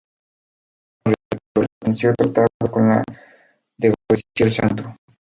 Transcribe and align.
A 1.05 1.11
este 1.11 1.37
mismo 1.37 1.61
retablo 1.61 1.67
perteneció 1.77 2.13
otra 2.13 2.33
tabla 2.47 2.73
con 2.73 2.89
la 2.89 3.03
degollación 3.77 4.19
del 4.35 4.49
santo. 4.49 4.95